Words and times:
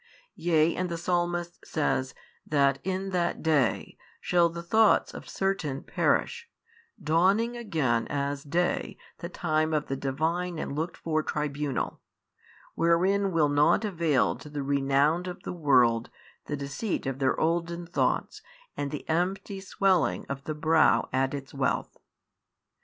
yea 0.33 0.75
and 0.75 0.89
the 0.89 0.97
Psalmist 0.97 1.63
says 1.63 2.15
that 2.43 2.79
in 2.83 3.11
that 3.11 3.43
day 3.43 3.99
shall 4.19 4.49
the 4.49 4.63
thoughts 4.63 5.13
of 5.13 5.29
certain 5.29 5.83
perish, 5.83 6.49
donning 6.99 7.55
again 7.55 8.07
as 8.07 8.41
day 8.43 8.97
the 9.19 9.29
time 9.29 9.75
of 9.75 9.85
the 9.85 9.95
Divine 9.95 10.57
and 10.57 10.75
looked 10.75 10.97
for 10.97 11.21
Tribunal, 11.21 11.99
wherein 12.73 13.31
will 13.31 13.47
nought 13.47 13.85
avail 13.85 14.35
to 14.37 14.49
the 14.49 14.63
renowned 14.63 15.27
of 15.27 15.43
the 15.43 15.53
world 15.53 16.09
the 16.47 16.57
deceit 16.57 17.05
of 17.05 17.19
their 17.19 17.39
olden 17.39 17.85
thoughts 17.85 18.41
and 18.75 18.89
the 18.89 19.07
empty 19.07 19.59
swelling 19.59 20.25
of 20.27 20.45
the 20.45 20.55
brow 20.55 21.07
at 21.13 21.35
its 21.35 21.53
wealth. 21.53 21.97